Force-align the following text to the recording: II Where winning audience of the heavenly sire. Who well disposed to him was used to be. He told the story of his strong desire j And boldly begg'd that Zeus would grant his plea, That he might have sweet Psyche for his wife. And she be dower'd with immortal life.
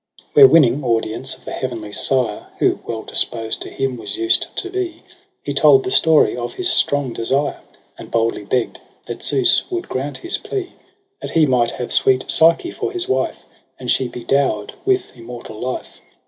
II 0.19 0.25
Where 0.33 0.47
winning 0.47 0.83
audience 0.83 1.35
of 1.37 1.45
the 1.45 1.51
heavenly 1.51 1.91
sire. 1.93 2.47
Who 2.57 2.79
well 2.87 3.03
disposed 3.03 3.61
to 3.61 3.69
him 3.69 3.97
was 3.97 4.17
used 4.17 4.47
to 4.55 4.69
be. 4.71 5.03
He 5.43 5.53
told 5.53 5.83
the 5.83 5.91
story 5.91 6.35
of 6.35 6.55
his 6.55 6.71
strong 6.71 7.13
desire 7.13 7.61
j 7.71 7.77
And 7.99 8.09
boldly 8.09 8.43
begg'd 8.43 8.79
that 9.05 9.21
Zeus 9.21 9.69
would 9.69 9.87
grant 9.87 10.17
his 10.17 10.39
plea, 10.39 10.73
That 11.21 11.29
he 11.29 11.45
might 11.45 11.69
have 11.77 11.93
sweet 11.93 12.25
Psyche 12.31 12.71
for 12.71 12.91
his 12.91 13.07
wife. 13.07 13.45
And 13.79 13.91
she 13.91 14.07
be 14.07 14.23
dower'd 14.23 14.73
with 14.85 15.15
immortal 15.15 15.59
life. 15.59 15.99